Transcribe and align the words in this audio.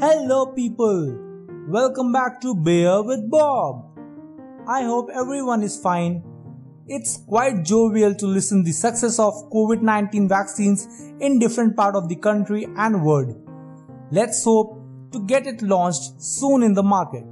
Hello, 0.00 0.46
people. 0.46 1.18
Welcome 1.66 2.12
back 2.12 2.40
to 2.42 2.54
Beer 2.54 3.02
with 3.02 3.28
Bob. 3.28 3.98
I 4.68 4.84
hope 4.84 5.08
everyone 5.12 5.64
is 5.64 5.76
fine. 5.76 6.22
It's 6.86 7.16
quite 7.26 7.64
jovial 7.64 8.14
to 8.14 8.26
listen 8.26 8.62
the 8.62 8.70
success 8.70 9.18
of 9.18 9.34
COVID-19 9.50 10.28
vaccines 10.28 10.86
in 11.18 11.40
different 11.40 11.76
part 11.76 11.96
of 11.96 12.08
the 12.08 12.14
country 12.14 12.68
and 12.76 13.04
world. 13.04 13.34
Let's 14.12 14.44
hope 14.44 14.80
to 15.10 15.26
get 15.26 15.48
it 15.48 15.62
launched 15.62 16.22
soon 16.22 16.62
in 16.62 16.74
the 16.74 16.84
market. 16.84 17.24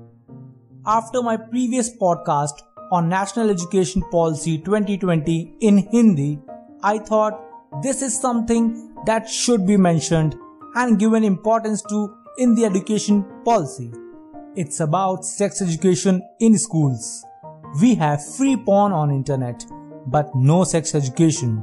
After 0.84 1.22
my 1.22 1.36
previous 1.36 1.96
podcast 1.96 2.62
on 2.90 3.08
National 3.08 3.48
Education 3.48 4.02
Policy 4.10 4.58
2020 4.58 5.58
in 5.60 5.78
Hindi, 5.78 6.40
I 6.82 6.98
thought 6.98 7.40
this 7.80 8.02
is 8.02 8.20
something 8.20 8.92
that 9.06 9.28
should 9.28 9.68
be 9.68 9.76
mentioned 9.76 10.34
and 10.74 10.98
given 10.98 11.22
importance 11.22 11.80
to 11.82 12.12
in 12.38 12.54
the 12.54 12.64
education 12.64 13.24
policy. 13.44 13.90
It's 14.54 14.80
about 14.80 15.24
sex 15.24 15.62
education 15.62 16.22
in 16.40 16.58
schools. 16.58 17.24
We 17.80 17.94
have 17.94 18.34
free 18.36 18.56
porn 18.56 18.92
on 18.92 19.10
internet, 19.10 19.64
but 20.06 20.34
no 20.34 20.64
sex 20.64 20.94
education. 20.94 21.62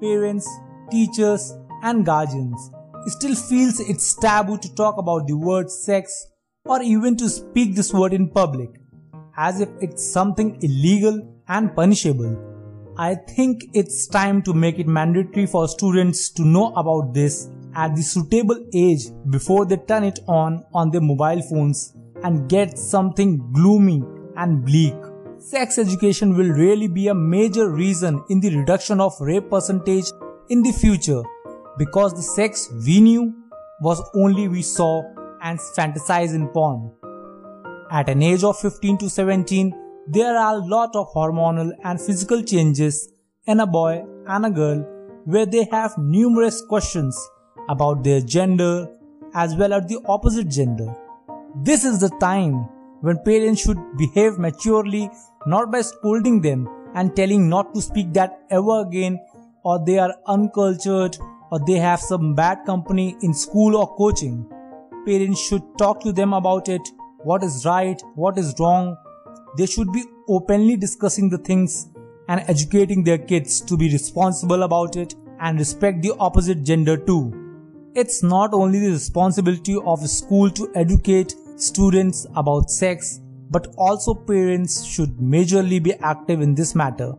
Parents, 0.00 0.48
teachers, 0.90 1.54
and 1.82 2.04
guardians 2.04 2.70
still 3.06 3.34
feels 3.34 3.80
it's 3.80 4.14
taboo 4.14 4.58
to 4.58 4.74
talk 4.74 4.96
about 4.96 5.26
the 5.26 5.36
word 5.36 5.70
sex 5.70 6.26
or 6.64 6.80
even 6.82 7.16
to 7.16 7.28
speak 7.28 7.74
this 7.74 7.92
word 7.92 8.12
in 8.12 8.28
public, 8.28 8.70
as 9.36 9.60
if 9.60 9.68
it's 9.80 10.06
something 10.06 10.56
illegal 10.62 11.20
and 11.48 11.74
punishable. 11.74 12.36
I 12.96 13.16
think 13.16 13.64
it's 13.72 14.06
time 14.06 14.42
to 14.42 14.54
make 14.54 14.78
it 14.78 14.86
mandatory 14.86 15.46
for 15.46 15.66
students 15.66 16.30
to 16.30 16.44
know 16.44 16.72
about 16.74 17.12
this 17.12 17.48
at 17.74 17.94
the 17.96 18.02
suitable 18.02 18.66
age 18.74 19.04
before 19.30 19.64
they 19.66 19.76
turn 19.76 20.04
it 20.04 20.18
on 20.26 20.64
on 20.74 20.90
their 20.90 21.00
mobile 21.00 21.42
phones 21.42 21.94
and 22.22 22.48
get 22.48 22.78
something 22.78 23.52
gloomy 23.52 24.02
and 24.36 24.64
bleak. 24.64 24.94
Sex 25.38 25.78
education 25.78 26.36
will 26.36 26.50
really 26.50 26.86
be 26.86 27.08
a 27.08 27.14
major 27.14 27.68
reason 27.70 28.22
in 28.30 28.40
the 28.40 28.56
reduction 28.56 29.00
of 29.00 29.12
rape 29.20 29.50
percentage 29.50 30.06
in 30.48 30.62
the 30.62 30.72
future 30.72 31.22
because 31.78 32.14
the 32.14 32.22
sex 32.22 32.70
we 32.86 33.00
knew 33.00 33.34
was 33.80 34.02
only 34.14 34.48
we 34.48 34.62
saw 34.62 35.02
and 35.42 35.58
fantasized 35.76 36.34
in 36.34 36.48
porn. 36.48 36.92
At 37.90 38.08
an 38.08 38.22
age 38.22 38.44
of 38.44 38.58
15 38.58 38.98
to 38.98 39.10
17, 39.10 39.74
there 40.06 40.36
are 40.36 40.54
a 40.54 40.64
lot 40.64 40.94
of 40.94 41.12
hormonal 41.12 41.72
and 41.84 42.00
physical 42.00 42.42
changes 42.42 43.08
in 43.46 43.60
a 43.60 43.66
boy 43.66 44.04
and 44.26 44.46
a 44.46 44.50
girl 44.50 44.78
where 45.24 45.46
they 45.46 45.66
have 45.70 45.96
numerous 45.98 46.62
questions 46.68 47.16
about 47.68 48.02
their 48.04 48.20
gender 48.20 48.88
as 49.34 49.54
well 49.56 49.72
as 49.72 49.86
the 49.86 49.98
opposite 50.06 50.48
gender. 50.48 50.94
This 51.62 51.84
is 51.84 52.00
the 52.00 52.10
time 52.20 52.68
when 53.00 53.18
parents 53.24 53.62
should 53.62 53.78
behave 53.96 54.38
maturely 54.38 55.10
not 55.46 55.72
by 55.72 55.82
scolding 55.82 56.40
them 56.40 56.68
and 56.94 57.14
telling 57.16 57.48
not 57.48 57.74
to 57.74 57.82
speak 57.82 58.12
that 58.12 58.40
ever 58.50 58.80
again 58.82 59.18
or 59.64 59.84
they 59.84 59.98
are 59.98 60.14
uncultured 60.26 61.16
or 61.50 61.60
they 61.66 61.74
have 61.74 62.00
some 62.00 62.34
bad 62.34 62.58
company 62.64 63.16
in 63.22 63.34
school 63.34 63.76
or 63.76 63.94
coaching. 63.96 64.46
Parents 65.06 65.40
should 65.40 65.62
talk 65.78 66.00
to 66.00 66.12
them 66.12 66.32
about 66.32 66.68
it, 66.68 66.80
what 67.24 67.42
is 67.42 67.64
right, 67.66 68.00
what 68.14 68.38
is 68.38 68.54
wrong. 68.58 68.96
They 69.58 69.66
should 69.66 69.92
be 69.92 70.04
openly 70.28 70.76
discussing 70.76 71.28
the 71.28 71.38
things 71.38 71.88
and 72.28 72.40
educating 72.48 73.04
their 73.04 73.18
kids 73.18 73.60
to 73.62 73.76
be 73.76 73.90
responsible 73.90 74.62
about 74.62 74.96
it 74.96 75.14
and 75.40 75.58
respect 75.58 76.02
the 76.02 76.14
opposite 76.18 76.62
gender 76.62 76.96
too. 76.96 77.41
It's 77.94 78.22
not 78.22 78.54
only 78.54 78.78
the 78.78 78.92
responsibility 78.92 79.76
of 79.76 80.02
a 80.02 80.08
school 80.08 80.48
to 80.52 80.72
educate 80.74 81.34
students 81.56 82.26
about 82.34 82.70
sex, 82.70 83.20
but 83.50 83.66
also 83.76 84.14
parents 84.14 84.82
should 84.82 85.18
majorly 85.18 85.82
be 85.82 85.92
active 86.00 86.40
in 86.40 86.54
this 86.54 86.74
matter. 86.74 87.10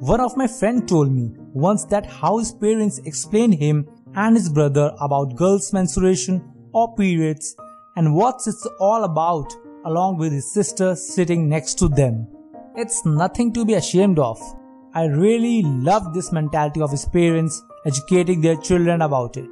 One 0.00 0.20
of 0.20 0.36
my 0.36 0.46
friends 0.46 0.90
told 0.90 1.10
me 1.10 1.32
once 1.54 1.86
that 1.86 2.04
how 2.04 2.36
his 2.36 2.52
parents 2.52 2.98
explained 3.06 3.54
him 3.54 3.88
and 4.14 4.36
his 4.36 4.50
brother 4.50 4.92
about 5.00 5.36
girls' 5.36 5.72
menstruation 5.72 6.44
or 6.74 6.94
periods 6.96 7.56
and 7.96 8.14
what 8.14 8.42
it's 8.46 8.66
all 8.78 9.04
about 9.04 9.50
along 9.86 10.18
with 10.18 10.32
his 10.32 10.52
sister 10.52 10.94
sitting 10.94 11.48
next 11.48 11.78
to 11.78 11.88
them. 11.88 12.28
It's 12.76 13.06
nothing 13.06 13.54
to 13.54 13.64
be 13.64 13.72
ashamed 13.72 14.18
of. 14.18 14.38
I 14.92 15.04
really 15.04 15.62
love 15.62 16.12
this 16.12 16.30
mentality 16.30 16.82
of 16.82 16.90
his 16.90 17.06
parents 17.06 17.62
educating 17.86 18.42
their 18.42 18.56
children 18.56 19.00
about 19.00 19.38
it. 19.38 19.48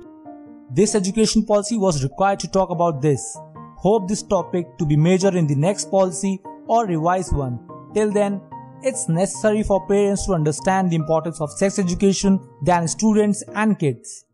This 0.71 0.95
education 0.95 1.47
policy 1.47 1.79
was 1.79 2.03
required 2.03 2.41
to 2.41 2.49
talk 2.49 2.69
about 2.69 3.01
this. 3.01 3.39
Hope 3.77 4.07
this 4.07 4.23
topic 4.23 4.67
to 4.79 4.85
be 4.85 4.97
major 4.97 5.35
in 5.35 5.47
the 5.47 5.55
next 5.55 5.91
policy 5.91 6.43
or 6.67 6.85
revised 6.85 7.35
one. 7.35 7.59
Till 7.95 8.13
then, 8.13 8.43
it's 8.83 9.09
necessary 9.09 9.63
for 9.63 9.87
parents 9.87 10.27
to 10.27 10.35
understand 10.35 10.91
the 10.91 10.97
importance 10.97 11.41
of 11.41 11.51
sex 11.51 11.79
education 11.79 12.39
than 12.63 12.87
students 12.87 13.43
and 13.55 13.79
kids. 13.79 14.27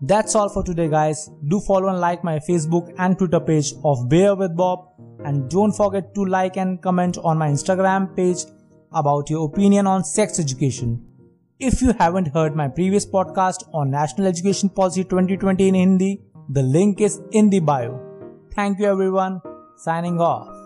That's 0.00 0.36
all 0.36 0.48
for 0.48 0.62
today 0.62 0.88
guys. 0.88 1.28
Do 1.48 1.58
follow 1.58 1.88
and 1.88 1.98
like 1.98 2.22
my 2.22 2.38
Facebook 2.38 2.94
and 2.96 3.18
Twitter 3.18 3.40
page 3.40 3.72
of 3.84 4.08
Bear 4.08 4.36
with 4.36 4.56
Bob 4.56 4.90
and 5.24 5.50
don't 5.50 5.72
forget 5.72 6.14
to 6.14 6.24
like 6.24 6.56
and 6.56 6.80
comment 6.80 7.18
on 7.18 7.36
my 7.36 7.48
Instagram 7.48 8.14
page 8.14 8.44
about 8.92 9.28
your 9.28 9.44
opinion 9.46 9.88
on 9.88 10.04
sex 10.04 10.38
education. 10.38 11.07
If 11.60 11.82
you 11.82 11.92
haven't 11.98 12.28
heard 12.28 12.54
my 12.54 12.68
previous 12.68 13.04
podcast 13.04 13.68
on 13.74 13.90
National 13.90 14.28
Education 14.28 14.68
Policy 14.68 15.02
2020 15.02 15.66
in 15.66 15.74
Hindi, 15.74 16.22
the 16.48 16.62
link 16.62 17.00
is 17.00 17.20
in 17.32 17.50
the 17.50 17.58
bio. 17.58 17.98
Thank 18.54 18.78
you 18.78 18.86
everyone. 18.86 19.40
Signing 19.76 20.20
off. 20.20 20.57